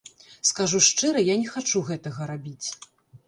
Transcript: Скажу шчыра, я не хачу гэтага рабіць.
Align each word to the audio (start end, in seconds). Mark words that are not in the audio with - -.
Скажу 0.51 0.79
шчыра, 0.85 1.21
я 1.27 1.35
не 1.43 1.47
хачу 1.55 1.83
гэтага 1.89 2.31
рабіць. 2.31 2.67